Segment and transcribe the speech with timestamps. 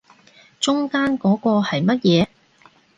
[0.59, 2.27] 中間嗰個係乜嘢